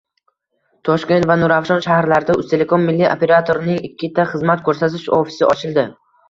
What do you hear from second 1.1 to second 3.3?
va Nurafshon shaharlarida Uztelecom milliy